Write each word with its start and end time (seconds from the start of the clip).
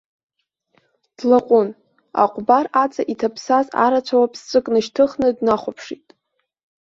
Длаҟәын, 1.17 1.69
аҟәбар 2.23 2.65
аҵа 2.83 3.03
иҭаԥсаз 3.13 3.67
арацәа 3.83 4.15
уаԥсҵәык 4.21 4.65
нышьҭыхны 4.73 5.27
днахәаԥшит. 5.37 6.05